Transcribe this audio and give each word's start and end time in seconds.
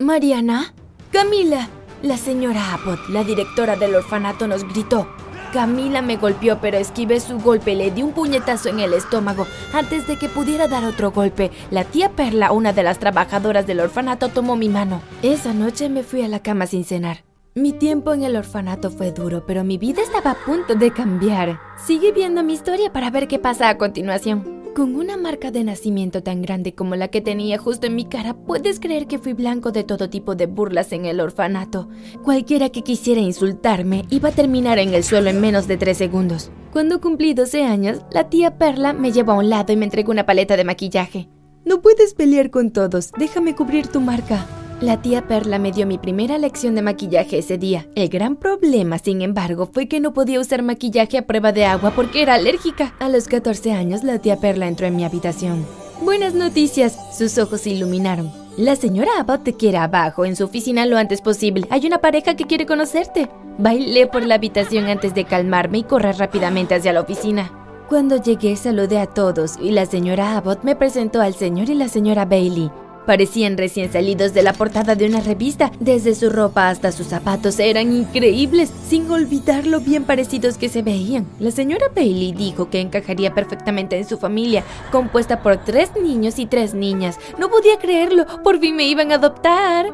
Mariana, 0.00 0.74
Camila. 1.10 1.68
La 2.02 2.16
señora 2.16 2.72
Abbott, 2.74 3.08
la 3.08 3.24
directora 3.24 3.74
del 3.74 3.96
orfanato, 3.96 4.46
nos 4.46 4.62
gritó. 4.62 5.08
Camila 5.52 6.02
me 6.02 6.16
golpeó, 6.16 6.60
pero 6.60 6.78
esquivé 6.78 7.18
su 7.18 7.40
golpe 7.40 7.72
y 7.72 7.74
le 7.74 7.90
di 7.90 8.04
un 8.04 8.12
puñetazo 8.12 8.68
en 8.68 8.78
el 8.78 8.92
estómago. 8.92 9.48
Antes 9.72 10.06
de 10.06 10.16
que 10.16 10.28
pudiera 10.28 10.68
dar 10.68 10.84
otro 10.84 11.10
golpe, 11.10 11.50
la 11.72 11.82
tía 11.82 12.10
Perla, 12.10 12.52
una 12.52 12.72
de 12.72 12.84
las 12.84 13.00
trabajadoras 13.00 13.66
del 13.66 13.80
orfanato, 13.80 14.28
tomó 14.28 14.54
mi 14.54 14.68
mano. 14.68 15.02
Esa 15.22 15.52
noche 15.52 15.88
me 15.88 16.04
fui 16.04 16.22
a 16.22 16.28
la 16.28 16.38
cama 16.38 16.68
sin 16.68 16.84
cenar. 16.84 17.24
Mi 17.56 17.72
tiempo 17.72 18.14
en 18.14 18.22
el 18.22 18.36
orfanato 18.36 18.92
fue 18.92 19.10
duro, 19.10 19.46
pero 19.46 19.64
mi 19.64 19.78
vida 19.78 20.00
estaba 20.00 20.30
a 20.30 20.44
punto 20.44 20.76
de 20.76 20.92
cambiar. 20.92 21.58
Sigue 21.76 22.12
viendo 22.12 22.44
mi 22.44 22.52
historia 22.52 22.92
para 22.92 23.10
ver 23.10 23.26
qué 23.26 23.40
pasa 23.40 23.68
a 23.68 23.78
continuación. 23.78 24.57
Con 24.78 24.94
una 24.94 25.16
marca 25.16 25.50
de 25.50 25.64
nacimiento 25.64 26.22
tan 26.22 26.40
grande 26.40 26.72
como 26.72 26.94
la 26.94 27.08
que 27.08 27.20
tenía 27.20 27.58
justo 27.58 27.88
en 27.88 27.96
mi 27.96 28.04
cara, 28.04 28.34
puedes 28.34 28.78
creer 28.78 29.08
que 29.08 29.18
fui 29.18 29.32
blanco 29.32 29.72
de 29.72 29.82
todo 29.82 30.08
tipo 30.08 30.36
de 30.36 30.46
burlas 30.46 30.92
en 30.92 31.04
el 31.04 31.18
orfanato. 31.18 31.88
Cualquiera 32.22 32.68
que 32.68 32.82
quisiera 32.82 33.20
insultarme 33.20 34.04
iba 34.08 34.28
a 34.28 34.32
terminar 34.32 34.78
en 34.78 34.94
el 34.94 35.02
suelo 35.02 35.30
en 35.30 35.40
menos 35.40 35.66
de 35.66 35.78
tres 35.78 35.98
segundos. 35.98 36.52
Cuando 36.72 37.00
cumplí 37.00 37.34
12 37.34 37.64
años, 37.64 38.02
la 38.12 38.30
tía 38.30 38.56
Perla 38.56 38.92
me 38.92 39.10
llevó 39.10 39.32
a 39.32 39.38
un 39.38 39.50
lado 39.50 39.72
y 39.72 39.76
me 39.76 39.84
entregó 39.84 40.12
una 40.12 40.26
paleta 40.26 40.56
de 40.56 40.62
maquillaje. 40.62 41.28
No 41.64 41.82
puedes 41.82 42.14
pelear 42.14 42.52
con 42.52 42.70
todos, 42.70 43.10
déjame 43.18 43.56
cubrir 43.56 43.88
tu 43.88 44.00
marca. 44.00 44.46
La 44.80 45.02
tía 45.02 45.26
Perla 45.26 45.58
me 45.58 45.72
dio 45.72 45.88
mi 45.88 45.98
primera 45.98 46.38
lección 46.38 46.76
de 46.76 46.82
maquillaje 46.82 47.38
ese 47.38 47.58
día. 47.58 47.88
El 47.96 48.08
gran 48.08 48.36
problema, 48.36 48.98
sin 48.98 49.22
embargo, 49.22 49.68
fue 49.72 49.88
que 49.88 49.98
no 49.98 50.12
podía 50.12 50.38
usar 50.38 50.62
maquillaje 50.62 51.18
a 51.18 51.26
prueba 51.26 51.50
de 51.50 51.64
agua 51.64 51.92
porque 51.96 52.22
era 52.22 52.34
alérgica. 52.34 52.94
A 53.00 53.08
los 53.08 53.26
14 53.26 53.72
años, 53.72 54.04
la 54.04 54.20
tía 54.20 54.36
Perla 54.36 54.68
entró 54.68 54.86
en 54.86 54.94
mi 54.94 55.04
habitación. 55.04 55.66
Buenas 56.00 56.34
noticias, 56.34 56.96
sus 57.18 57.38
ojos 57.38 57.62
se 57.62 57.70
iluminaron. 57.70 58.30
La 58.56 58.76
señora 58.76 59.10
Abbott 59.18 59.42
te 59.42 59.54
quiere 59.54 59.78
abajo, 59.78 60.24
en 60.24 60.36
su 60.36 60.44
oficina 60.44 60.86
lo 60.86 60.96
antes 60.96 61.22
posible. 61.22 61.66
Hay 61.70 61.84
una 61.84 61.98
pareja 61.98 62.36
que 62.36 62.46
quiere 62.46 62.64
conocerte. 62.64 63.28
Bailé 63.58 64.06
por 64.06 64.24
la 64.24 64.36
habitación 64.36 64.84
antes 64.84 65.12
de 65.12 65.24
calmarme 65.24 65.78
y 65.78 65.82
correr 65.82 66.18
rápidamente 66.18 66.76
hacia 66.76 66.92
la 66.92 67.00
oficina. 67.00 67.50
Cuando 67.88 68.22
llegué 68.22 68.54
saludé 68.54 69.00
a 69.00 69.06
todos 69.06 69.56
y 69.60 69.72
la 69.72 69.86
señora 69.86 70.36
Abbott 70.36 70.62
me 70.62 70.76
presentó 70.76 71.20
al 71.20 71.34
señor 71.34 71.68
y 71.68 71.74
la 71.74 71.88
señora 71.88 72.26
Bailey. 72.26 72.70
Parecían 73.08 73.56
recién 73.56 73.90
salidos 73.90 74.34
de 74.34 74.42
la 74.42 74.52
portada 74.52 74.94
de 74.94 75.06
una 75.06 75.22
revista. 75.22 75.72
Desde 75.80 76.14
su 76.14 76.28
ropa 76.28 76.68
hasta 76.68 76.92
sus 76.92 77.06
zapatos 77.06 77.58
eran 77.58 77.90
increíbles, 77.90 78.70
sin 78.86 79.10
olvidar 79.10 79.66
lo 79.66 79.80
bien 79.80 80.04
parecidos 80.04 80.58
que 80.58 80.68
se 80.68 80.82
veían. 80.82 81.26
La 81.40 81.50
señora 81.50 81.86
Bailey 81.96 82.32
dijo 82.32 82.68
que 82.68 82.82
encajaría 82.82 83.32
perfectamente 83.32 83.96
en 83.96 84.06
su 84.06 84.18
familia, 84.18 84.62
compuesta 84.92 85.42
por 85.42 85.56
tres 85.64 85.90
niños 85.98 86.38
y 86.38 86.44
tres 86.44 86.74
niñas. 86.74 87.18
No 87.38 87.48
podía 87.48 87.78
creerlo, 87.78 88.26
por 88.44 88.60
fin 88.60 88.76
me 88.76 88.84
iban 88.84 89.10
a 89.10 89.14
adoptar. 89.14 89.86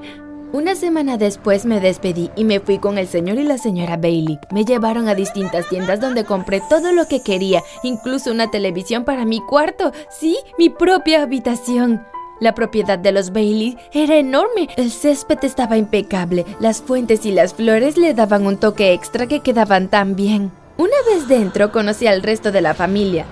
Una 0.53 0.75
semana 0.75 1.17
después 1.17 1.67
me 1.67 1.79
despedí 1.79 2.33
y 2.35 2.42
me 2.42 2.59
fui 2.59 2.81
con 2.81 2.98
el 2.98 3.07
señor 3.07 3.39
y 3.39 3.45
la 3.45 3.59
señora 3.59 3.97
Bailey. 3.97 4.41
Me 4.51 4.65
llevaron 4.65 5.07
a 5.07 5.15
distintas 5.15 5.69
tiendas 5.69 6.01
donde 6.01 6.25
compré 6.25 6.61
todo 6.69 6.91
lo 6.91 7.07
que 7.07 7.23
quería, 7.23 7.62
incluso 7.85 8.33
una 8.33 8.51
televisión 8.51 9.05
para 9.05 9.25
mi 9.25 9.41
cuarto. 9.41 9.92
Sí, 10.11 10.37
mi 10.59 10.69
propia 10.69 11.23
habitación. 11.23 12.05
La 12.45 12.55
propiedad 12.55 12.98
de 12.98 13.11
los 13.11 13.33
Bailey 13.33 13.78
era 13.95 14.17
enorme, 14.17 14.69
el 14.77 14.91
césped 14.91 15.39
estaba 15.45 15.78
impecable, 15.78 16.45
las 16.61 16.83
fuentes 16.83 17.25
y 17.25 17.33
las 17.33 17.55
flores 17.55 17.97
le 17.97 18.12
daban 18.12 18.47
un 18.47 18.59
toque 18.59 18.92
extra 18.92 19.27
que 19.27 19.41
quedaban 19.41 19.89
tan 19.89 20.14
bien. 20.14 20.53
Una 20.77 20.92
vez 21.09 21.27
dentro 21.27 21.73
conocí 21.73 22.06
al 22.06 22.23
resto 22.23 22.53
de 22.53 22.61
la 22.61 22.75
familia. 22.75 23.25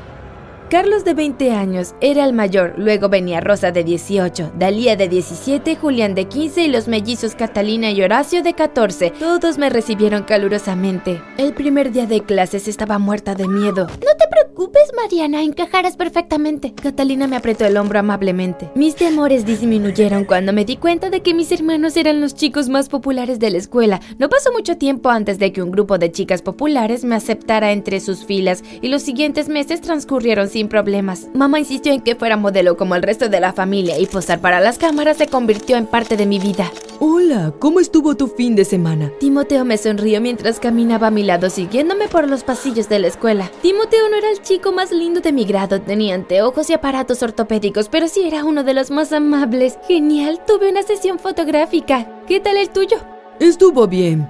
Carlos 0.70 1.04
de 1.04 1.12
20 1.12 1.52
años 1.52 1.94
era 2.00 2.24
el 2.24 2.32
mayor, 2.32 2.72
luego 2.78 3.10
venía 3.10 3.42
Rosa 3.42 3.70
de 3.70 3.84
18, 3.84 4.52
Dalía 4.58 4.96
de 4.96 5.08
17, 5.08 5.76
Julián 5.76 6.14
de 6.14 6.24
15 6.24 6.62
y 6.62 6.68
los 6.68 6.88
mellizos 6.88 7.34
Catalina 7.34 7.90
y 7.90 8.00
Horacio 8.00 8.42
de 8.42 8.54
14. 8.54 9.10
Todos 9.10 9.58
me 9.58 9.68
recibieron 9.68 10.22
calurosamente. 10.22 11.20
El 11.36 11.52
primer 11.52 11.92
día 11.92 12.06
de 12.06 12.22
clases 12.22 12.66
estaba 12.66 12.98
muerta 12.98 13.34
de 13.34 13.46
miedo. 13.46 13.88
No 13.88 14.16
te 14.18 14.26
preocupes, 14.52 14.92
Mariana, 14.94 15.42
encajarás 15.42 15.96
perfectamente. 15.96 16.74
Catalina 16.74 17.26
me 17.26 17.36
apretó 17.36 17.64
el 17.64 17.76
hombro 17.76 17.98
amablemente. 17.98 18.70
Mis 18.74 18.94
temores 18.94 19.46
disminuyeron 19.46 20.24
cuando 20.24 20.52
me 20.52 20.66
di 20.66 20.76
cuenta 20.76 21.08
de 21.08 21.22
que 21.22 21.32
mis 21.32 21.50
hermanos 21.52 21.96
eran 21.96 22.20
los 22.20 22.34
chicos 22.34 22.68
más 22.68 22.88
populares 22.88 23.38
de 23.38 23.50
la 23.50 23.58
escuela. 23.58 24.00
No 24.18 24.28
pasó 24.28 24.52
mucho 24.52 24.76
tiempo 24.76 25.08
antes 25.08 25.38
de 25.38 25.52
que 25.52 25.62
un 25.62 25.70
grupo 25.70 25.96
de 25.96 26.12
chicas 26.12 26.42
populares 26.42 27.04
me 27.04 27.14
aceptara 27.14 27.72
entre 27.72 28.00
sus 28.00 28.26
filas 28.26 28.62
y 28.82 28.88
los 28.88 29.02
siguientes 29.02 29.48
meses 29.48 29.80
transcurrieron 29.80 30.48
sin 30.48 30.68
problemas. 30.68 31.28
Mamá 31.32 31.58
insistió 31.58 31.92
en 31.92 32.02
que 32.02 32.16
fuera 32.16 32.36
modelo 32.36 32.76
como 32.76 32.94
el 32.94 33.02
resto 33.02 33.28
de 33.28 33.40
la 33.40 33.54
familia 33.54 33.98
y 33.98 34.06
posar 34.06 34.40
para 34.40 34.60
las 34.60 34.78
cámaras 34.78 35.16
se 35.16 35.28
convirtió 35.28 35.76
en 35.76 35.86
parte 35.86 36.16
de 36.16 36.26
mi 36.26 36.38
vida. 36.38 36.70
Hola, 37.00 37.52
¿cómo 37.58 37.80
estuvo 37.80 38.14
tu 38.14 38.28
fin 38.28 38.54
de 38.54 38.64
semana? 38.64 39.10
Timoteo 39.18 39.64
me 39.64 39.78
sonrió 39.78 40.20
mientras 40.20 40.60
caminaba 40.60 41.08
a 41.08 41.10
mi 41.10 41.24
lado 41.24 41.50
siguiéndome 41.50 42.06
por 42.06 42.28
los 42.28 42.44
pasillos 42.44 42.88
de 42.88 43.00
la 43.00 43.08
escuela. 43.08 43.50
Timoteo 43.60 44.08
no 44.08 44.16
era 44.16 44.30
el 44.30 44.41
chico 44.42 44.72
más 44.72 44.92
lindo 44.92 45.20
de 45.20 45.32
mi 45.32 45.44
grado, 45.44 45.80
tenía 45.80 46.14
anteojos 46.14 46.68
y 46.70 46.74
aparatos 46.74 47.22
ortopédicos, 47.22 47.88
pero 47.88 48.08
sí 48.08 48.26
era 48.26 48.44
uno 48.44 48.64
de 48.64 48.74
los 48.74 48.90
más 48.90 49.12
amables. 49.12 49.78
Genial, 49.88 50.40
tuve 50.46 50.70
una 50.70 50.82
sesión 50.82 51.18
fotográfica. 51.18 52.22
¿Qué 52.26 52.40
tal 52.40 52.56
el 52.56 52.70
tuyo? 52.70 52.98
Estuvo 53.40 53.86
bien. 53.86 54.28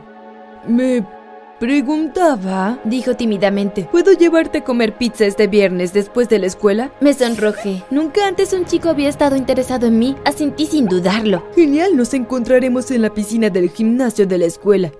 Me 0.66 1.04
Preguntaba, 1.62 2.80
dijo 2.82 3.14
tímidamente, 3.14 3.88
¿puedo 3.88 4.10
llevarte 4.14 4.58
a 4.58 4.64
comer 4.64 4.98
pizza 4.98 5.26
este 5.26 5.46
viernes 5.46 5.92
después 5.92 6.28
de 6.28 6.40
la 6.40 6.46
escuela? 6.46 6.92
Me 7.00 7.14
sonrojé. 7.14 7.84
Nunca 7.88 8.26
antes 8.26 8.52
un 8.52 8.64
chico 8.64 8.88
había 8.88 9.08
estado 9.08 9.36
interesado 9.36 9.86
en 9.86 9.96
mí, 9.96 10.16
asentí 10.24 10.66
sin 10.66 10.86
dudarlo. 10.86 11.46
Genial, 11.54 11.96
nos 11.96 12.14
encontraremos 12.14 12.90
en 12.90 13.02
la 13.02 13.14
piscina 13.14 13.48
del 13.48 13.70
gimnasio 13.70 14.26
de 14.26 14.38
la 14.38 14.46
escuela. 14.46 14.90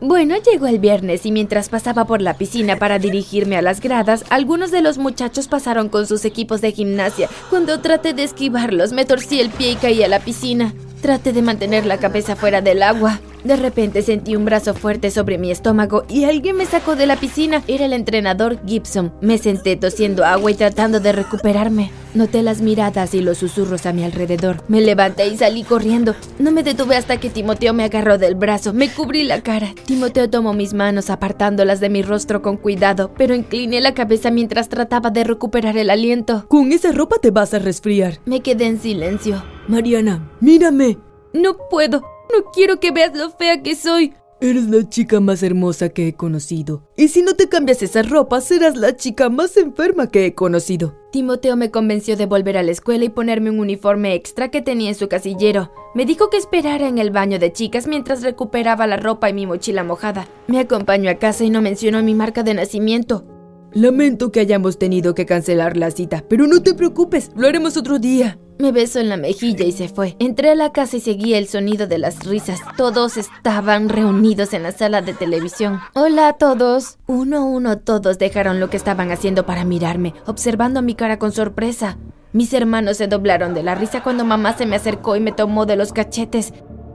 Bueno, 0.00 0.36
llegó 0.36 0.66
el 0.66 0.78
viernes 0.78 1.24
y 1.24 1.32
mientras 1.32 1.70
pasaba 1.70 2.04
por 2.04 2.20
la 2.20 2.36
piscina 2.36 2.76
para 2.76 2.98
dirigirme 2.98 3.56
a 3.56 3.62
las 3.62 3.80
gradas, 3.80 4.24
algunos 4.28 4.70
de 4.70 4.82
los 4.82 4.98
muchachos 4.98 5.48
pasaron 5.48 5.88
con 5.88 6.06
sus 6.06 6.26
equipos 6.26 6.60
de 6.60 6.72
gimnasia. 6.72 7.30
Cuando 7.48 7.80
traté 7.80 8.12
de 8.12 8.24
esquivarlos, 8.24 8.92
me 8.92 9.06
torcí 9.06 9.40
el 9.40 9.48
pie 9.48 9.70
y 9.70 9.76
caí 9.76 10.02
a 10.02 10.08
la 10.08 10.20
piscina. 10.20 10.74
Traté 11.00 11.32
de 11.32 11.40
mantener 11.40 11.86
la 11.86 11.96
cabeza 11.98 12.36
fuera 12.36 12.60
del 12.60 12.82
agua. 12.82 13.20
De 13.46 13.54
repente 13.54 14.02
sentí 14.02 14.34
un 14.34 14.44
brazo 14.44 14.74
fuerte 14.74 15.12
sobre 15.12 15.38
mi 15.38 15.52
estómago 15.52 16.04
y 16.08 16.24
alguien 16.24 16.56
me 16.56 16.66
sacó 16.66 16.96
de 16.96 17.06
la 17.06 17.14
piscina. 17.14 17.62
Era 17.68 17.84
el 17.84 17.92
entrenador 17.92 18.58
Gibson. 18.66 19.12
Me 19.20 19.38
senté 19.38 19.76
tosiendo 19.76 20.24
agua 20.24 20.50
y 20.50 20.54
tratando 20.54 20.98
de 20.98 21.12
recuperarme. 21.12 21.92
Noté 22.12 22.42
las 22.42 22.60
miradas 22.60 23.14
y 23.14 23.20
los 23.20 23.38
susurros 23.38 23.86
a 23.86 23.92
mi 23.92 24.02
alrededor. 24.02 24.64
Me 24.66 24.80
levanté 24.80 25.28
y 25.28 25.36
salí 25.36 25.62
corriendo. 25.62 26.16
No 26.40 26.50
me 26.50 26.64
detuve 26.64 26.96
hasta 26.96 27.20
que 27.20 27.30
Timoteo 27.30 27.72
me 27.72 27.84
agarró 27.84 28.18
del 28.18 28.34
brazo. 28.34 28.72
Me 28.72 28.88
cubrí 28.88 29.22
la 29.22 29.40
cara. 29.42 29.76
Timoteo 29.84 30.28
tomó 30.28 30.52
mis 30.52 30.74
manos 30.74 31.08
apartándolas 31.08 31.78
de 31.78 31.88
mi 31.88 32.02
rostro 32.02 32.42
con 32.42 32.56
cuidado, 32.56 33.12
pero 33.16 33.32
incliné 33.32 33.80
la 33.80 33.94
cabeza 33.94 34.32
mientras 34.32 34.68
trataba 34.68 35.10
de 35.10 35.22
recuperar 35.22 35.78
el 35.78 35.90
aliento. 35.90 36.46
Con 36.48 36.72
esa 36.72 36.90
ropa 36.90 37.18
te 37.22 37.30
vas 37.30 37.54
a 37.54 37.60
resfriar. 37.60 38.18
Me 38.24 38.40
quedé 38.40 38.66
en 38.66 38.80
silencio. 38.80 39.40
Mariana, 39.68 40.32
mírame. 40.40 40.98
No 41.32 41.56
puedo. 41.70 42.02
No 42.32 42.50
quiero 42.52 42.80
que 42.80 42.90
veas 42.90 43.16
lo 43.16 43.30
fea 43.30 43.62
que 43.62 43.74
soy. 43.74 44.14
Eres 44.38 44.68
la 44.68 44.86
chica 44.86 45.18
más 45.18 45.42
hermosa 45.42 45.88
que 45.88 46.08
he 46.08 46.14
conocido. 46.14 46.82
Y 46.94 47.08
si 47.08 47.22
no 47.22 47.34
te 47.36 47.48
cambias 47.48 47.82
esa 47.82 48.02
ropa, 48.02 48.42
serás 48.42 48.76
la 48.76 48.94
chica 48.94 49.30
más 49.30 49.56
enferma 49.56 50.10
que 50.10 50.26
he 50.26 50.34
conocido. 50.34 50.94
Timoteo 51.10 51.56
me 51.56 51.70
convenció 51.70 52.18
de 52.18 52.26
volver 52.26 52.58
a 52.58 52.62
la 52.62 52.70
escuela 52.70 53.06
y 53.06 53.08
ponerme 53.08 53.48
un 53.48 53.60
uniforme 53.60 54.14
extra 54.14 54.50
que 54.50 54.60
tenía 54.60 54.90
en 54.90 54.94
su 54.94 55.08
casillero. 55.08 55.72
Me 55.94 56.04
dijo 56.04 56.28
que 56.28 56.36
esperara 56.36 56.86
en 56.86 56.98
el 56.98 57.10
baño 57.10 57.38
de 57.38 57.50
chicas 57.50 57.86
mientras 57.86 58.22
recuperaba 58.22 58.86
la 58.86 58.98
ropa 58.98 59.30
y 59.30 59.32
mi 59.32 59.46
mochila 59.46 59.84
mojada. 59.84 60.28
Me 60.48 60.58
acompañó 60.58 61.08
a 61.10 61.14
casa 61.14 61.44
y 61.44 61.48
no 61.48 61.62
mencionó 61.62 62.02
mi 62.02 62.12
marca 62.12 62.42
de 62.42 62.52
nacimiento. 62.52 63.24
Lamento 63.72 64.32
que 64.32 64.40
hayamos 64.40 64.78
tenido 64.78 65.14
que 65.14 65.24
cancelar 65.24 65.78
la 65.78 65.90
cita, 65.90 66.24
pero 66.28 66.46
no 66.46 66.62
te 66.62 66.74
preocupes, 66.74 67.30
lo 67.34 67.46
haremos 67.46 67.78
otro 67.78 67.98
día. 67.98 68.38
Me 68.58 68.72
besó 68.72 69.00
en 69.00 69.10
la 69.10 69.18
mejilla 69.18 69.66
y 69.66 69.72
se 69.72 69.88
fue. 69.88 70.16
Entré 70.18 70.50
a 70.50 70.54
la 70.54 70.72
casa 70.72 70.96
y 70.96 71.00
seguía 71.00 71.36
el 71.36 71.46
sonido 71.46 71.86
de 71.86 71.98
las 71.98 72.24
risas. 72.24 72.60
Todos 72.76 73.18
estaban 73.18 73.90
reunidos 73.90 74.54
en 74.54 74.62
la 74.62 74.72
sala 74.72 75.02
de 75.02 75.12
televisión. 75.12 75.80
Hola 75.94 76.28
a 76.28 76.32
todos. 76.34 76.98
Uno 77.06 77.36
a 77.38 77.44
uno 77.44 77.78
todos 77.78 78.18
dejaron 78.18 78.58
lo 78.58 78.70
que 78.70 78.78
estaban 78.78 79.10
haciendo 79.10 79.44
para 79.44 79.64
mirarme, 79.64 80.14
observando 80.26 80.80
mi 80.80 80.94
cara 80.94 81.18
con 81.18 81.32
sorpresa. 81.32 81.98
Mis 82.32 82.54
hermanos 82.54 82.96
se 82.96 83.08
doblaron 83.08 83.52
de 83.52 83.62
la 83.62 83.74
risa 83.74 84.02
cuando 84.02 84.24
mamá 84.24 84.56
se 84.56 84.64
me 84.64 84.76
acercó 84.76 85.16
y 85.16 85.20
me 85.20 85.32
tomó 85.32 85.66
de 85.66 85.76
los 85.76 85.92
cachetes. 85.92 86.54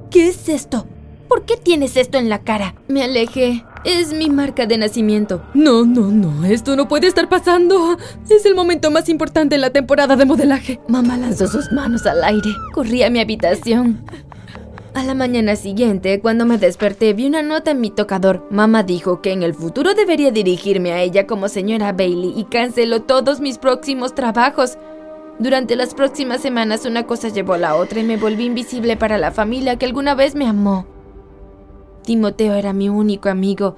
¿Qué 0.09 0.29
es 0.29 0.49
esto? 0.49 0.87
¿Por 1.27 1.45
qué 1.45 1.57
tienes 1.57 1.95
esto 1.95 2.17
en 2.17 2.27
la 2.27 2.39
cara? 2.39 2.75
Me 2.87 3.03
alejé. 3.03 3.63
Es 3.83 4.13
mi 4.13 4.29
marca 4.29 4.67
de 4.67 4.77
nacimiento. 4.77 5.41
No, 5.55 5.85
no, 5.85 6.11
no, 6.11 6.45
esto 6.45 6.75
no 6.75 6.87
puede 6.87 7.07
estar 7.07 7.27
pasando. 7.29 7.97
Es 8.29 8.45
el 8.45 8.53
momento 8.53 8.91
más 8.91 9.09
importante 9.09 9.55
en 9.55 9.61
la 9.61 9.71
temporada 9.71 10.15
de 10.15 10.25
modelaje. 10.25 10.79
Mamá 10.87 11.17
lanzó 11.17 11.47
sus 11.47 11.71
manos 11.71 12.05
al 12.05 12.23
aire. 12.23 12.49
Corrí 12.73 13.01
a 13.01 13.09
mi 13.09 13.19
habitación. 13.19 14.05
A 14.93 15.03
la 15.03 15.15
mañana 15.15 15.55
siguiente, 15.55 16.19
cuando 16.19 16.45
me 16.45 16.57
desperté, 16.57 17.13
vi 17.13 17.25
una 17.25 17.41
nota 17.41 17.71
en 17.71 17.81
mi 17.81 17.89
tocador. 17.89 18.45
Mamá 18.51 18.83
dijo 18.83 19.21
que 19.21 19.31
en 19.31 19.41
el 19.41 19.55
futuro 19.55 19.93
debería 19.95 20.31
dirigirme 20.31 20.91
a 20.91 21.01
ella 21.01 21.25
como 21.25 21.47
señora 21.47 21.93
Bailey 21.93 22.33
y 22.35 22.43
canceló 22.43 23.01
todos 23.01 23.39
mis 23.39 23.57
próximos 23.57 24.13
trabajos. 24.13 24.77
Durante 25.39 25.75
las 25.75 25.95
próximas 25.95 26.41
semanas 26.41 26.85
una 26.85 27.07
cosa 27.07 27.29
llevó 27.29 27.53
a 27.53 27.57
la 27.57 27.75
otra 27.75 28.01
y 28.01 28.03
me 28.03 28.17
volví 28.17 28.45
invisible 28.45 28.95
para 28.97 29.17
la 29.17 29.31
familia 29.31 29.77
que 29.77 29.85
alguna 29.87 30.13
vez 30.13 30.35
me 30.35 30.45
amó. 30.45 30.85
Timoteo 32.03 32.53
era 32.53 32.73
mi 32.73 32.89
único 32.89 33.29
amigo. 33.29 33.75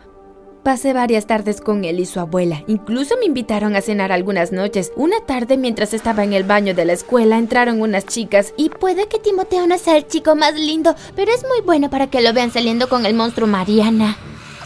Pasé 0.64 0.94
varias 0.94 1.28
tardes 1.28 1.60
con 1.60 1.84
él 1.84 2.00
y 2.00 2.06
su 2.06 2.22
abuela. 2.22 2.64
Incluso 2.68 3.16
me 3.20 3.26
invitaron 3.26 3.76
a 3.76 3.82
cenar 3.82 4.14
algunas 4.14 4.54
noches. 4.54 4.94
Una 4.96 5.20
tarde, 5.26 5.58
mientras 5.58 5.94
estaba 5.94 6.24
en 6.24 6.32
el 6.32 6.46
baño 6.46 6.74
de 6.74 6.86
la 6.86 6.94
escuela, 6.94 7.38
entraron 7.38 7.82
unas 7.82 8.06
chicas 8.06 8.54
y 8.56 8.70
puede 8.70 9.08
que 9.08 9.20
Timoteo 9.20 9.68
no 9.68 9.78
sea 9.78 9.98
el 9.98 10.08
chico 10.08 10.36
más 10.36 10.56
lindo, 10.56 10.96
pero 11.18 11.34
es 11.34 11.44
muy 11.44 11.60
bueno 11.66 11.90
para 11.90 12.08
que 12.08 12.22
lo 12.22 12.32
vean 12.32 12.52
saliendo 12.52 12.88
con 12.88 13.06
el 13.06 13.14
monstruo 13.14 13.46
Mariana. 13.46 14.16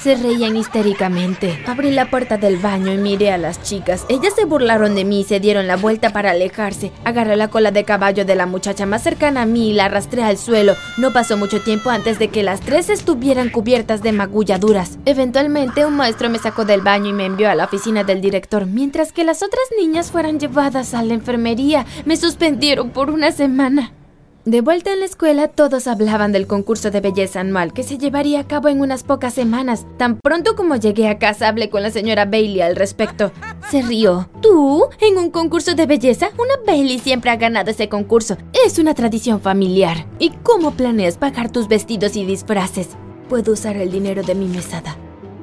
Se 0.07 0.15
reían 0.15 0.55
histéricamente. 0.55 1.61
Abrí 1.67 1.91
la 1.91 2.09
puerta 2.09 2.37
del 2.37 2.55
baño 2.55 2.93
y 2.93 2.97
miré 2.97 3.33
a 3.33 3.37
las 3.37 3.61
chicas. 3.61 4.05
Ellas 4.07 4.33
se 4.37 4.45
burlaron 4.45 4.95
de 4.95 5.03
mí 5.03 5.19
y 5.19 5.23
se 5.25 5.41
dieron 5.41 5.67
la 5.67 5.75
vuelta 5.75 6.13
para 6.13 6.31
alejarse. 6.31 6.93
Agarré 7.03 7.35
la 7.35 7.49
cola 7.49 7.71
de 7.71 7.83
caballo 7.83 8.23
de 8.23 8.35
la 8.35 8.45
muchacha 8.45 8.85
más 8.85 9.03
cercana 9.03 9.41
a 9.41 9.45
mí 9.45 9.71
y 9.71 9.73
la 9.73 9.83
arrastré 9.83 10.23
al 10.23 10.37
suelo. 10.37 10.75
No 10.97 11.11
pasó 11.11 11.35
mucho 11.35 11.61
tiempo 11.61 11.89
antes 11.89 12.19
de 12.19 12.29
que 12.29 12.41
las 12.41 12.61
tres 12.61 12.89
estuvieran 12.89 13.49
cubiertas 13.49 14.01
de 14.01 14.13
magulladuras. 14.13 14.97
Eventualmente, 15.03 15.85
un 15.85 15.97
maestro 15.97 16.29
me 16.29 16.39
sacó 16.39 16.63
del 16.63 16.79
baño 16.79 17.09
y 17.09 17.13
me 17.13 17.25
envió 17.25 17.49
a 17.49 17.55
la 17.55 17.65
oficina 17.65 18.05
del 18.05 18.21
director, 18.21 18.65
mientras 18.65 19.11
que 19.11 19.25
las 19.25 19.43
otras 19.43 19.65
niñas 19.77 20.11
fueran 20.11 20.39
llevadas 20.39 20.93
a 20.93 21.03
la 21.03 21.15
enfermería. 21.15 21.85
Me 22.05 22.15
suspendieron 22.15 22.91
por 22.91 23.09
una 23.09 23.33
semana. 23.33 23.91
De 24.47 24.61
vuelta 24.61 24.93
en 24.93 25.01
la 25.01 25.05
escuela, 25.05 25.49
todos 25.49 25.87
hablaban 25.87 26.31
del 26.31 26.47
concurso 26.47 26.89
de 26.89 27.01
belleza 27.01 27.41
anual 27.41 27.73
que 27.73 27.83
se 27.83 27.97
llevaría 27.97 28.39
a 28.39 28.47
cabo 28.47 28.69
en 28.69 28.79
unas 28.79 29.03
pocas 29.03 29.33
semanas. 29.33 29.85
Tan 29.97 30.21
pronto 30.21 30.55
como 30.55 30.77
llegué 30.77 31.09
a 31.09 31.19
casa, 31.19 31.49
hablé 31.49 31.69
con 31.69 31.83
la 31.83 31.91
señora 31.91 32.23
Bailey 32.23 32.61
al 32.61 32.77
respecto. 32.77 33.33
Se 33.69 33.81
rió. 33.81 34.29
¿Tú? 34.41 34.87
¿En 35.01 35.17
un 35.17 35.31
concurso 35.31 35.75
de 35.75 35.85
belleza? 35.85 36.29
Una 36.37 36.55
Bailey 36.65 36.97
siempre 36.99 37.29
ha 37.29 37.35
ganado 37.35 37.71
ese 37.71 37.89
concurso. 37.89 38.37
Es 38.65 38.79
una 38.79 38.93
tradición 38.93 39.41
familiar. 39.41 40.05
¿Y 40.17 40.29
cómo 40.29 40.71
planeas 40.71 41.17
pagar 41.17 41.51
tus 41.51 41.67
vestidos 41.67 42.15
y 42.15 42.23
disfraces? 42.23 42.91
Puedo 43.27 43.51
usar 43.51 43.75
el 43.75 43.91
dinero 43.91 44.23
de 44.23 44.33
mi 44.33 44.47
mesada. 44.47 44.95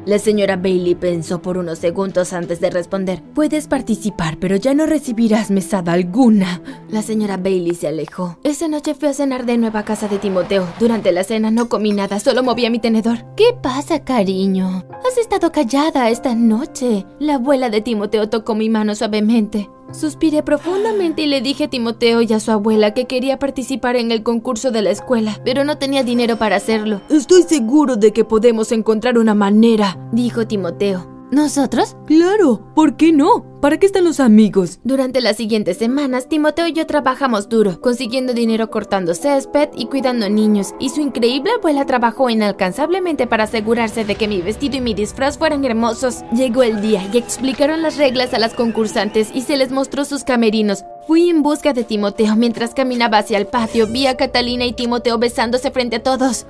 La 0.06 0.18
señora 0.18 0.56
Bailey 0.56 0.94
pensó 0.94 1.40
por 1.40 1.56
unos 1.56 1.78
segundos 1.78 2.34
antes 2.34 2.60
de 2.60 2.68
responder. 2.68 3.22
Puedes 3.34 3.68
participar, 3.68 4.36
pero 4.38 4.56
ya 4.56 4.74
no 4.74 4.84
recibirás 4.84 5.50
mesada 5.50 5.94
alguna. 5.94 6.60
La 6.90 7.00
señora 7.00 7.38
Bailey 7.38 7.74
se 7.74 7.88
alejó. 7.88 8.38
Esa 8.44 8.68
noche 8.68 8.94
fui 8.94 9.08
a 9.08 9.14
cenar 9.14 9.46
de 9.46 9.56
nuevo 9.56 9.78
a 9.78 9.84
casa 9.84 10.06
de 10.06 10.18
Timoteo. 10.18 10.66
Durante 10.78 11.10
la 11.10 11.24
cena 11.24 11.50
no 11.50 11.70
comí 11.70 11.92
nada, 11.92 12.20
solo 12.20 12.42
movía 12.42 12.68
mi 12.68 12.80
tenedor. 12.80 13.24
¿Qué 13.34 13.54
pasa, 13.62 14.04
cariño? 14.04 14.84
Has 15.08 15.16
estado 15.16 15.50
callada 15.50 16.10
esta 16.10 16.34
noche. 16.34 17.06
La 17.18 17.36
abuela 17.36 17.70
de 17.70 17.80
Timoteo 17.80 18.28
tocó 18.28 18.54
mi 18.54 18.68
mano 18.68 18.94
suavemente. 18.94 19.70
Suspiré 19.92 20.42
profundamente 20.42 21.22
y 21.22 21.26
le 21.26 21.40
dije 21.40 21.64
a 21.64 21.70
Timoteo 21.70 22.22
y 22.22 22.32
a 22.32 22.40
su 22.40 22.50
abuela 22.50 22.94
que 22.94 23.06
quería 23.06 23.38
participar 23.38 23.96
en 23.96 24.10
el 24.10 24.22
concurso 24.22 24.70
de 24.70 24.82
la 24.82 24.90
escuela, 24.90 25.40
pero 25.44 25.64
no 25.64 25.78
tenía 25.78 26.02
dinero 26.02 26.36
para 26.36 26.56
hacerlo. 26.56 27.00
Estoy 27.08 27.42
seguro 27.42 27.96
de 27.96 28.12
que 28.12 28.24
podemos 28.24 28.72
encontrar 28.72 29.18
una 29.18 29.34
manera, 29.34 29.96
dijo 30.12 30.46
Timoteo. 30.46 31.13
¿Nosotros? 31.34 31.96
Claro, 32.06 32.60
¿por 32.76 32.96
qué 32.96 33.10
no? 33.10 33.44
¿Para 33.60 33.76
qué 33.76 33.86
están 33.86 34.04
los 34.04 34.20
amigos? 34.20 34.78
Durante 34.84 35.20
las 35.20 35.36
siguientes 35.36 35.78
semanas, 35.78 36.28
Timoteo 36.28 36.68
y 36.68 36.72
yo 36.72 36.86
trabajamos 36.86 37.48
duro, 37.48 37.80
consiguiendo 37.80 38.34
dinero 38.34 38.70
cortando 38.70 39.16
césped 39.16 39.70
y 39.74 39.86
cuidando 39.86 40.28
niños, 40.28 40.76
y 40.78 40.90
su 40.90 41.00
increíble 41.00 41.50
abuela 41.58 41.86
trabajó 41.86 42.30
inalcanzablemente 42.30 43.26
para 43.26 43.44
asegurarse 43.44 44.04
de 44.04 44.14
que 44.14 44.28
mi 44.28 44.42
vestido 44.42 44.76
y 44.76 44.80
mi 44.80 44.94
disfraz 44.94 45.36
fueran 45.36 45.64
hermosos. 45.64 46.22
Llegó 46.32 46.62
el 46.62 46.80
día 46.80 47.02
y 47.12 47.18
explicaron 47.18 47.82
las 47.82 47.96
reglas 47.96 48.32
a 48.32 48.38
las 48.38 48.54
concursantes 48.54 49.30
y 49.34 49.40
se 49.40 49.56
les 49.56 49.72
mostró 49.72 50.04
sus 50.04 50.22
camerinos. 50.22 50.84
Fui 51.08 51.30
en 51.30 51.42
busca 51.42 51.72
de 51.72 51.82
Timoteo 51.82 52.36
mientras 52.36 52.74
caminaba 52.74 53.18
hacia 53.18 53.38
el 53.38 53.48
patio, 53.48 53.88
vi 53.88 54.06
a 54.06 54.16
Catalina 54.16 54.66
y 54.66 54.72
Timoteo 54.72 55.18
besándose 55.18 55.72
frente 55.72 55.96
a 55.96 56.02
todos. 56.04 56.46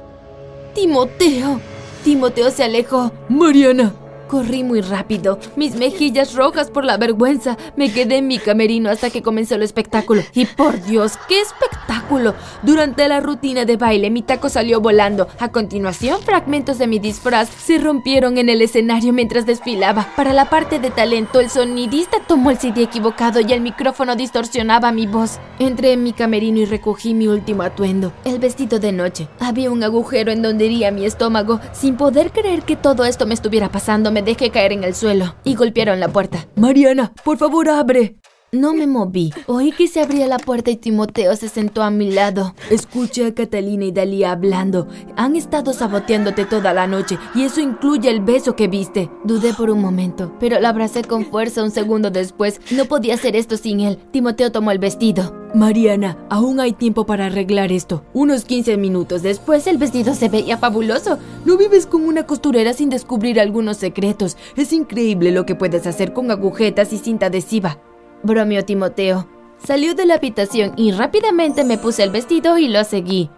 ¡Timoteo! 0.75 1.59
Timoteo 2.05 2.51
se 2.51 2.65
alejó. 2.65 3.13
Mariana, 3.31 3.95
Corrí 4.35 4.65
muy 4.65 4.81
rápido, 4.81 5.39
mis 5.55 5.77
mejillas 5.77 6.35
rojas 6.35 6.69
por 6.69 6.85
la 6.85 6.97
vergüenza. 6.97 7.57
Me 7.77 7.93
quedé 7.93 8.17
en 8.17 8.27
mi 8.27 8.39
camerino 8.39 8.91
hasta 8.91 9.11
que 9.11 9.23
comenzó 9.23 9.55
el 9.55 9.63
espectáculo. 9.63 10.23
Y 10.35 10.47
por 10.47 10.83
Dios, 10.83 11.13
qué 11.29 11.41
espectáculo. 11.41 12.35
Durante 12.65 13.07
la 13.07 13.21
rutina 13.21 13.65
de 13.65 13.77
baile, 13.77 14.11
mi 14.11 14.23
taco 14.23 14.49
salió 14.49 14.81
volando. 14.81 15.29
A 15.39 15.51
continuación, 15.51 16.21
fragmentos 16.21 16.79
de 16.79 16.89
mi 16.89 16.99
disfraz 16.99 17.49
se 17.49 17.79
rompieron 17.79 18.37
en 18.37 18.49
el 18.49 18.61
escenario 18.61 19.13
mientras 19.13 19.47
desfilaba. 19.47 20.09
Para 20.17 20.33
la 20.33 20.51
parte 20.51 20.81
de 20.81 20.91
talento, 20.91 21.39
el 21.39 21.49
sonidista 21.49 22.19
tomó 22.27 22.51
el 22.51 22.59
CD 22.59 22.83
equivocado 22.83 23.39
y 23.41 23.53
el 23.53 23.61
micrófono 23.61 24.17
distorsionaba 24.17 24.91
mi 24.91 25.07
voz. 25.07 25.39
Entré 25.61 25.93
en 25.93 26.03
mi 26.03 26.13
camerino 26.13 26.59
y 26.59 26.65
recogí 26.65 27.15
mi 27.15 27.29
último 27.29 27.63
atuendo, 27.63 28.13
el 28.25 28.41
vestido 28.41 28.81
de 28.81 28.91
noche. 28.91 29.29
Había 29.39 29.71
un 29.71 29.85
agujero 29.85 30.33
en 30.33 30.43
donde 30.43 30.67
iría 30.67 30.91
mi 30.91 31.05
estómago. 31.05 31.61
Sin 31.73 31.97
poder 31.97 32.33
creer 32.33 32.63
que 32.63 32.75
todo 32.75 33.05
esto 33.05 33.27
me 33.27 33.35
estuviera 33.35 33.71
pasando, 33.71 34.11
me 34.11 34.24
dejé 34.25 34.50
caer 34.50 34.73
en 34.73 34.85
el 34.85 34.94
suelo 34.94 35.37
y 35.44 35.55
golpearon 35.55 36.00
la 36.00 36.09
puerta. 36.09 36.47
Mariana, 36.56 37.12
por 37.25 37.38
favor, 37.38 37.69
abre. 37.69 38.17
No 38.55 38.73
me 38.73 38.87
moví. 38.87 39.33
Oí 39.49 39.73
que 39.73 39.89
se 39.89 40.01
abría 40.01 40.29
la 40.29 40.39
puerta 40.39 40.71
y 40.71 40.77
Timoteo 40.77 41.35
se 41.35 41.49
sentó 41.49 41.83
a 41.83 41.91
mi 41.91 42.12
lado. 42.12 42.55
Escuché 42.71 43.27
a 43.27 43.35
Catalina 43.35 43.85
y 43.85 43.91
Dalía 43.91 44.31
hablando. 44.31 44.87
Han 45.17 45.35
estado 45.35 45.73
saboteándote 45.73 46.45
toda 46.45 46.73
la 46.73 46.87
noche 46.87 47.19
y 47.35 47.43
eso 47.43 47.61
incluye 47.61 48.09
el 48.09 48.21
beso 48.21 48.55
que 48.55 48.69
viste. 48.69 49.11
Dudé 49.25 49.55
por 49.55 49.71
un 49.71 49.81
momento, 49.81 50.33
pero 50.39 50.61
la 50.61 50.69
abracé 50.69 51.03
con 51.03 51.27
fuerza 51.27 51.65
un 51.65 51.73
segundo 51.73 52.12
después. 52.12 52.61
No 52.71 52.85
podía 52.85 53.15
hacer 53.15 53.35
esto 53.35 53.56
sin 53.56 53.81
él. 53.81 53.99
Timoteo 54.12 54.53
tomó 54.53 54.71
el 54.71 54.79
vestido. 54.79 55.35
Mariana, 55.53 56.17
aún 56.31 56.61
hay 56.61 56.73
tiempo 56.75 57.07
para 57.07 57.27
arreglar 57.27 57.73
esto. 57.73 58.05
Unos 58.12 58.45
15 58.45 58.77
minutos 58.77 59.23
después 59.23 59.67
el 59.67 59.79
vestido 59.79 60.15
se 60.15 60.29
veía 60.29 60.59
fabuloso. 60.59 61.19
No 61.45 61.57
vives 61.57 61.87
como 61.87 62.07
una 62.07 62.25
costurera 62.25 62.73
sin 62.73 62.89
descubrir 62.89 63.41
algunos 63.41 63.79
secretos. 63.79 64.37
Es 64.57 64.73
increíble 64.73 65.33
lo 65.33 65.45
que 65.45 65.57
puedes 65.57 65.89
hacer 65.89 66.12
con 66.12 66.31
agujetas 66.31 66.93
y 66.93 66.99
cinta 66.99 67.27
adhesiva 67.27 67.81
bromeó 68.25 68.65
Timoteo. 68.65 69.29
Salió 69.65 69.94
de 69.94 70.06
la 70.06 70.15
habitación 70.15 70.73
y 70.76 70.93
rápidamente 70.93 71.65
me 71.65 71.79
puse 71.79 72.03
el 72.03 72.11
vestido 72.11 72.59
y 72.59 72.69
lo 72.69 72.82
seguí. 72.85 73.31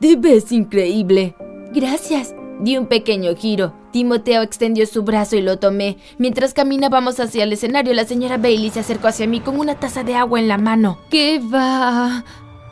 Te 0.00 0.18
increíble. 0.50 1.36
Gracias. 1.72 2.34
Di 2.60 2.76
un 2.76 2.86
pequeño 2.86 3.34
giro. 3.34 3.72
Timoteo 3.92 4.42
extendió 4.42 4.86
su 4.86 5.02
brazo 5.02 5.36
y 5.36 5.42
lo 5.42 5.58
tomé. 5.58 5.98
Mientras 6.18 6.54
caminábamos 6.54 7.20
hacia 7.20 7.44
el 7.44 7.52
escenario, 7.52 7.94
la 7.94 8.04
señora 8.04 8.36
Bailey 8.36 8.70
se 8.70 8.80
acercó 8.80 9.08
hacia 9.08 9.26
mí 9.26 9.40
con 9.40 9.58
una 9.58 9.76
taza 9.76 10.02
de 10.02 10.16
agua 10.16 10.40
en 10.40 10.48
la 10.48 10.58
mano. 10.58 10.98
¿Qué 11.10 11.40
va? 11.40 12.24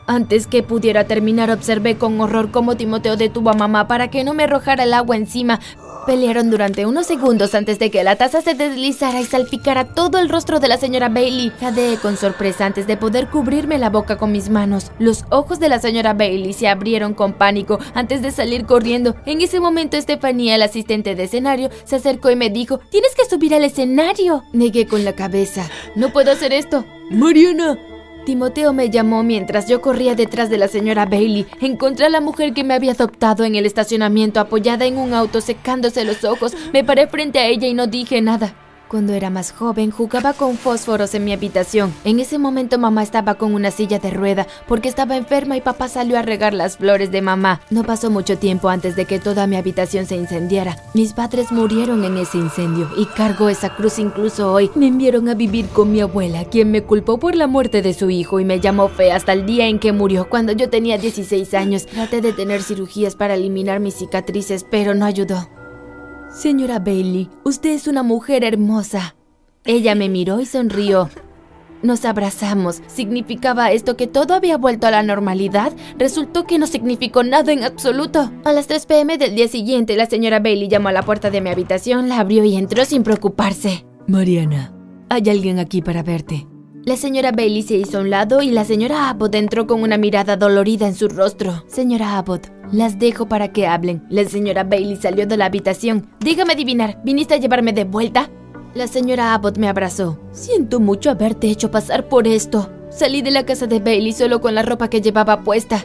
Antes 0.06 0.46
que 0.48 0.62
pudiera 0.62 1.04
terminar, 1.04 1.50
observé 1.50 1.96
con 1.96 2.20
horror 2.20 2.50
cómo 2.50 2.76
Timoteo 2.76 3.16
detuvo 3.16 3.50
a 3.50 3.54
mamá 3.54 3.86
para 3.86 4.08
que 4.08 4.24
no 4.24 4.34
me 4.34 4.44
arrojara 4.44 4.82
el 4.82 4.92
agua 4.92 5.16
encima, 5.16 5.60
Pelearon 6.10 6.50
durante 6.50 6.86
unos 6.86 7.06
segundos 7.06 7.54
antes 7.54 7.78
de 7.78 7.88
que 7.88 8.02
la 8.02 8.16
taza 8.16 8.40
se 8.40 8.54
deslizara 8.54 9.20
y 9.20 9.24
salpicara 9.24 9.94
todo 9.94 10.18
el 10.18 10.28
rostro 10.28 10.58
de 10.58 10.66
la 10.66 10.76
señora 10.76 11.08
Bailey. 11.08 11.52
Jadeé 11.60 11.98
con 11.98 12.16
sorpresa 12.16 12.66
antes 12.66 12.88
de 12.88 12.96
poder 12.96 13.28
cubrirme 13.28 13.78
la 13.78 13.90
boca 13.90 14.18
con 14.18 14.32
mis 14.32 14.50
manos. 14.50 14.90
Los 14.98 15.24
ojos 15.30 15.60
de 15.60 15.68
la 15.68 15.78
señora 15.78 16.12
Bailey 16.12 16.52
se 16.52 16.66
abrieron 16.66 17.14
con 17.14 17.34
pánico 17.34 17.78
antes 17.94 18.22
de 18.22 18.32
salir 18.32 18.66
corriendo. 18.66 19.14
En 19.24 19.40
ese 19.40 19.60
momento, 19.60 19.96
Estefanía, 19.96 20.56
el 20.56 20.62
asistente 20.62 21.14
de 21.14 21.22
escenario, 21.22 21.70
se 21.84 21.94
acercó 21.94 22.28
y 22.28 22.34
me 22.34 22.50
dijo: 22.50 22.80
Tienes 22.90 23.14
que 23.14 23.30
subir 23.30 23.54
al 23.54 23.62
escenario. 23.62 24.42
Negué 24.52 24.88
con 24.88 25.04
la 25.04 25.12
cabeza. 25.12 25.70
No 25.94 26.12
puedo 26.12 26.32
hacer 26.32 26.52
esto. 26.52 26.84
Mariana, 27.10 27.78
Timoteo 28.24 28.72
me 28.72 28.90
llamó 28.90 29.22
mientras 29.22 29.68
yo 29.68 29.80
corría 29.80 30.14
detrás 30.14 30.50
de 30.50 30.58
la 30.58 30.68
señora 30.68 31.06
Bailey. 31.06 31.46
Encontré 31.60 32.06
a 32.06 32.10
la 32.10 32.20
mujer 32.20 32.52
que 32.52 32.64
me 32.64 32.74
había 32.74 32.92
adoptado 32.92 33.44
en 33.44 33.54
el 33.54 33.66
estacionamiento 33.66 34.40
apoyada 34.40 34.84
en 34.84 34.98
un 34.98 35.14
auto 35.14 35.40
secándose 35.40 36.04
los 36.04 36.24
ojos. 36.24 36.54
Me 36.72 36.84
paré 36.84 37.06
frente 37.06 37.38
a 37.38 37.46
ella 37.46 37.66
y 37.66 37.74
no 37.74 37.86
dije 37.86 38.20
nada. 38.20 38.54
Cuando 38.90 39.12
era 39.12 39.30
más 39.30 39.52
joven 39.52 39.92
jugaba 39.92 40.32
con 40.32 40.56
fósforos 40.56 41.14
en 41.14 41.24
mi 41.24 41.32
habitación. 41.32 41.94
En 42.02 42.18
ese 42.18 42.38
momento 42.38 42.76
mamá 42.76 43.04
estaba 43.04 43.36
con 43.36 43.54
una 43.54 43.70
silla 43.70 44.00
de 44.00 44.10
rueda 44.10 44.48
porque 44.66 44.88
estaba 44.88 45.16
enferma 45.16 45.56
y 45.56 45.60
papá 45.60 45.88
salió 45.88 46.18
a 46.18 46.22
regar 46.22 46.54
las 46.54 46.76
flores 46.76 47.12
de 47.12 47.22
mamá. 47.22 47.60
No 47.70 47.84
pasó 47.84 48.10
mucho 48.10 48.36
tiempo 48.36 48.68
antes 48.68 48.96
de 48.96 49.04
que 49.04 49.20
toda 49.20 49.46
mi 49.46 49.54
habitación 49.54 50.06
se 50.06 50.16
incendiara. 50.16 50.76
Mis 50.92 51.12
padres 51.12 51.52
murieron 51.52 52.02
en 52.02 52.16
ese 52.16 52.38
incendio 52.38 52.90
y 52.96 53.06
cargo 53.06 53.48
esa 53.48 53.76
cruz 53.76 54.00
incluso 54.00 54.52
hoy. 54.52 54.72
Me 54.74 54.88
enviaron 54.88 55.28
a 55.28 55.34
vivir 55.34 55.68
con 55.68 55.92
mi 55.92 56.00
abuela, 56.00 56.44
quien 56.46 56.72
me 56.72 56.82
culpó 56.82 57.16
por 57.20 57.36
la 57.36 57.46
muerte 57.46 57.82
de 57.82 57.94
su 57.94 58.10
hijo 58.10 58.40
y 58.40 58.44
me 58.44 58.58
llamó 58.58 58.88
fe 58.88 59.12
hasta 59.12 59.32
el 59.32 59.46
día 59.46 59.68
en 59.68 59.78
que 59.78 59.92
murió 59.92 60.28
cuando 60.28 60.50
yo 60.50 60.68
tenía 60.68 60.98
16 60.98 61.54
años. 61.54 61.86
Traté 61.86 62.20
de 62.20 62.32
tener 62.32 62.60
cirugías 62.60 63.14
para 63.14 63.34
eliminar 63.34 63.78
mis 63.78 63.94
cicatrices, 63.94 64.66
pero 64.68 64.96
no 64.96 65.06
ayudó. 65.06 65.59
Señora 66.32 66.78
Bailey, 66.78 67.28
usted 67.44 67.70
es 67.70 67.88
una 67.88 68.04
mujer 68.04 68.44
hermosa. 68.44 69.16
Ella 69.64 69.96
me 69.96 70.08
miró 70.08 70.40
y 70.40 70.46
sonrió. 70.46 71.10
Nos 71.82 72.04
abrazamos. 72.04 72.82
¿Significaba 72.86 73.72
esto 73.72 73.96
que 73.96 74.06
todo 74.06 74.34
había 74.34 74.56
vuelto 74.56 74.86
a 74.86 74.92
la 74.92 75.02
normalidad? 75.02 75.72
Resultó 75.98 76.46
que 76.46 76.58
no 76.58 76.68
significó 76.68 77.24
nada 77.24 77.52
en 77.52 77.64
absoluto. 77.64 78.30
A 78.44 78.52
las 78.52 78.68
3 78.68 78.86
pm 78.86 79.18
del 79.18 79.34
día 79.34 79.48
siguiente, 79.48 79.96
la 79.96 80.06
señora 80.06 80.38
Bailey 80.38 80.68
llamó 80.68 80.88
a 80.88 80.92
la 80.92 81.02
puerta 81.02 81.30
de 81.30 81.40
mi 81.40 81.50
habitación, 81.50 82.08
la 82.08 82.20
abrió 82.20 82.44
y 82.44 82.56
entró 82.56 82.84
sin 82.84 83.02
preocuparse. 83.02 83.84
Mariana, 84.06 84.72
hay 85.08 85.28
alguien 85.30 85.58
aquí 85.58 85.82
para 85.82 86.02
verte. 86.02 86.46
La 86.90 86.96
señora 86.96 87.30
Bailey 87.30 87.62
se 87.62 87.76
hizo 87.76 87.98
a 87.98 88.00
un 88.00 88.10
lado 88.10 88.42
y 88.42 88.50
la 88.50 88.64
señora 88.64 89.10
Abbott 89.10 89.36
entró 89.36 89.64
con 89.68 89.84
una 89.84 89.96
mirada 89.96 90.36
dolorida 90.36 90.88
en 90.88 90.96
su 90.96 91.06
rostro. 91.06 91.62
Señora 91.68 92.18
Abbott, 92.18 92.48
las 92.72 92.98
dejo 92.98 93.26
para 93.26 93.52
que 93.52 93.68
hablen. 93.68 94.04
La 94.10 94.24
señora 94.24 94.64
Bailey 94.64 94.96
salió 94.96 95.24
de 95.24 95.36
la 95.36 95.44
habitación. 95.44 96.08
Dígame 96.18 96.54
adivinar, 96.54 97.00
¿viniste 97.04 97.34
a 97.34 97.36
llevarme 97.36 97.72
de 97.72 97.84
vuelta? 97.84 98.28
La 98.74 98.88
señora 98.88 99.34
Abbott 99.34 99.56
me 99.56 99.68
abrazó. 99.68 100.18
Siento 100.32 100.80
mucho 100.80 101.10
haberte 101.10 101.48
hecho 101.48 101.70
pasar 101.70 102.08
por 102.08 102.26
esto. 102.26 102.68
Salí 102.90 103.22
de 103.22 103.30
la 103.30 103.46
casa 103.46 103.68
de 103.68 103.78
Bailey 103.78 104.12
solo 104.12 104.40
con 104.40 104.56
la 104.56 104.64
ropa 104.64 104.90
que 104.90 105.00
llevaba 105.00 105.42
puesta. 105.42 105.84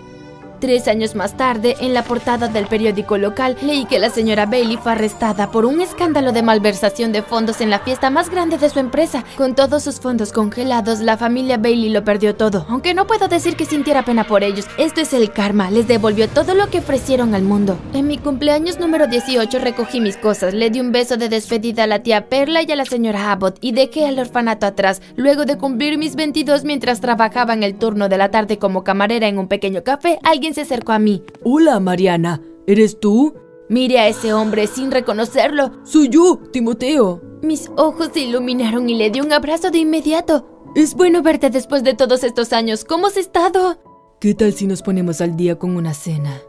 Tres 0.60 0.88
años 0.88 1.16
más 1.16 1.36
tarde, 1.36 1.76
en 1.82 1.94
la 1.94 2.04
portada 2.04 2.48
del 2.48 2.68
periódico 2.68 3.18
local, 3.18 3.58
leí 3.62 3.86
que 3.86 4.00
la 4.00 4.10
señora 4.10 4.46
Bailey 4.46 4.78
fue 4.78 4.94
arrestada 4.94 5.52
por 5.52 5.66
un 5.66 5.82
escándalo 5.82 6.32
de 6.32 6.42
malversación 6.42 7.12
de 7.12 7.22
fondos 7.22 7.60
en 7.62 7.70
la 7.70 7.80
fiesta 7.80 8.10
más 8.10 8.30
grande 8.30 8.58
de 8.58 8.70
su 8.70 8.80
empresa. 8.80 9.26
Con 9.38 9.54
todos 9.54 9.84
sus 9.84 10.00
fondos 10.00 10.32
congelados, 10.32 11.02
la 11.02 11.18
familia 11.18 11.58
Bailey 11.58 11.90
lo 11.90 12.04
perdió 12.04 12.36
todo, 12.36 12.66
aunque 12.70 12.94
no 12.94 13.06
puedo 13.06 13.28
decir 13.28 13.56
que 13.56 13.66
sintiera 13.66 14.06
pena 14.06 14.24
por 14.24 14.44
ellos. 14.44 14.66
Esto 14.78 15.02
es 15.02 15.14
el 15.14 15.32
karma, 15.32 15.72
les 15.72 15.88
devolvió 15.88 16.30
todo 16.30 16.56
lo 16.56 16.70
que 16.70 16.80
ofrecieron 16.80 17.36
al 17.36 17.44
mundo. 17.44 17.78
En 17.94 18.08
mi 18.08 18.18
cumpleaños 18.18 18.80
número 18.80 19.08
18 19.08 19.60
recogí 19.60 20.00
mis 20.00 20.18
cosas, 20.18 20.54
le 20.54 20.70
di 20.70 20.80
un 20.80 20.92
beso 20.92 21.18
de 21.18 21.30
despedida 21.30 21.84
a 21.84 21.88
la 21.88 22.00
tía 22.00 22.28
Perla 22.30 22.64
y 22.64 22.72
a 22.72 22.76
la 22.76 22.86
señora 22.86 23.32
Abbott 23.32 23.58
y 23.62 23.74
dejé 23.74 24.06
al 24.06 24.20
orfanato 24.20 24.66
atrás. 24.66 25.02
Luego 25.16 25.46
de 25.46 25.58
cumplir 25.58 25.98
mis 25.98 26.16
22 26.16 26.64
mientras 26.64 27.02
trabajaba 27.02 27.54
en 27.54 27.64
el 27.64 27.76
turno 27.76 28.08
de 28.08 28.18
la 28.18 28.32
tarde 28.32 28.58
como 28.58 28.84
camarera 28.84 29.28
en 29.28 29.38
un 29.38 29.48
pequeño 29.48 29.84
café, 29.84 30.20
alguien 30.24 30.45
se 30.54 30.62
acercó 30.62 30.92
a 30.92 31.00
mí. 31.00 31.24
Hola, 31.44 31.80
Mariana. 31.80 32.42
¿Eres 32.68 33.00
tú? 33.00 33.34
Mire 33.70 34.00
a 34.00 34.08
ese 34.08 34.34
hombre 34.34 34.68
sin 34.68 34.92
reconocerlo. 34.92 35.72
Soy 35.84 36.10
yo, 36.10 36.40
Timoteo. 36.52 37.22
Mis 37.42 37.70
ojos 37.78 38.10
se 38.14 38.22
iluminaron 38.22 38.90
y 38.90 38.96
le 38.96 39.10
di 39.10 39.22
un 39.22 39.34
abrazo 39.34 39.72
de 39.72 39.80
inmediato. 39.80 40.48
Es 40.76 40.94
bueno 40.94 41.22
verte 41.22 41.50
después 41.50 41.84
de 41.84 41.94
todos 41.94 42.24
estos 42.24 42.54
años. 42.54 42.84
¿Cómo 42.84 43.08
has 43.08 43.18
estado? 43.18 43.80
¿Qué 44.20 44.34
tal 44.34 44.54
si 44.54 44.68
nos 44.68 44.82
ponemos 44.82 45.22
al 45.22 45.36
día 45.36 45.58
con 45.58 45.76
una 45.76 45.94
cena? 45.94 46.42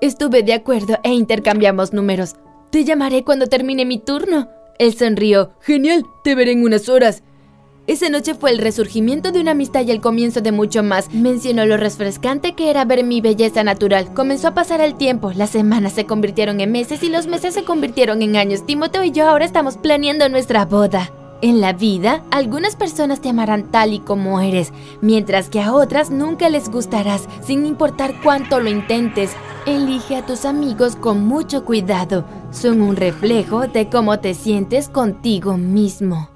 Estuve 0.00 0.42
de 0.42 0.54
acuerdo 0.54 0.98
e 1.02 1.12
intercambiamos 1.12 1.92
números. 1.92 2.34
Te 2.70 2.84
llamaré 2.84 3.24
cuando 3.24 3.46
termine 3.46 3.84
mi 3.84 3.98
turno. 3.98 4.48
Él 4.78 4.94
sonrió. 4.94 5.52
Genial, 5.60 6.04
te 6.24 6.34
veré 6.34 6.52
en 6.52 6.64
unas 6.64 6.88
horas. 6.88 7.22
Esa 7.86 8.08
noche 8.08 8.34
fue 8.34 8.50
el 8.50 8.58
resurgimiento 8.58 9.30
de 9.30 9.40
una 9.40 9.50
amistad 9.50 9.82
y 9.86 9.90
el 9.90 10.00
comienzo 10.00 10.40
de 10.40 10.52
mucho 10.52 10.82
más. 10.82 11.12
Mencionó 11.12 11.66
lo 11.66 11.76
refrescante 11.76 12.54
que 12.54 12.70
era 12.70 12.86
ver 12.86 13.04
mi 13.04 13.20
belleza 13.20 13.62
natural. 13.62 14.14
Comenzó 14.14 14.48
a 14.48 14.54
pasar 14.54 14.80
el 14.80 14.94
tiempo, 14.94 15.32
las 15.32 15.50
semanas 15.50 15.92
se 15.92 16.06
convirtieron 16.06 16.60
en 16.60 16.72
meses 16.72 17.02
y 17.02 17.10
los 17.10 17.26
meses 17.26 17.52
se 17.52 17.64
convirtieron 17.64 18.22
en 18.22 18.36
años. 18.36 18.64
Timoteo 18.64 19.04
y 19.04 19.10
yo 19.10 19.28
ahora 19.28 19.44
estamos 19.44 19.76
planeando 19.76 20.30
nuestra 20.30 20.64
boda. 20.64 21.12
En 21.42 21.60
la 21.60 21.74
vida, 21.74 22.24
algunas 22.30 22.74
personas 22.74 23.20
te 23.20 23.28
amarán 23.28 23.70
tal 23.70 23.92
y 23.92 23.98
como 23.98 24.40
eres, 24.40 24.72
mientras 25.02 25.50
que 25.50 25.60
a 25.60 25.74
otras 25.74 26.10
nunca 26.10 26.48
les 26.48 26.70
gustarás, 26.70 27.28
sin 27.46 27.66
importar 27.66 28.14
cuánto 28.22 28.60
lo 28.60 28.70
intentes. 28.70 29.32
Elige 29.66 30.16
a 30.16 30.24
tus 30.24 30.46
amigos 30.46 30.96
con 30.96 31.26
mucho 31.26 31.66
cuidado. 31.66 32.24
Son 32.50 32.80
un 32.80 32.96
reflejo 32.96 33.66
de 33.66 33.90
cómo 33.90 34.20
te 34.20 34.32
sientes 34.32 34.88
contigo 34.88 35.58
mismo. 35.58 36.33